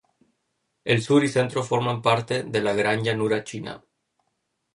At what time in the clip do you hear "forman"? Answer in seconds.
1.69-2.01